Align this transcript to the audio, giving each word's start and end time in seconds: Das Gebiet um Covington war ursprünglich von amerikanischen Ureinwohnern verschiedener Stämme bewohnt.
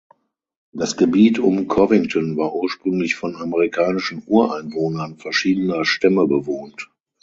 Das 0.73 0.97
Gebiet 0.97 1.37
um 1.37 1.67
Covington 1.67 2.35
war 2.35 2.55
ursprünglich 2.55 3.13
von 3.15 3.35
amerikanischen 3.35 4.23
Ureinwohnern 4.25 5.17
verschiedener 5.17 5.85
Stämme 5.85 6.25
bewohnt. 6.25 6.89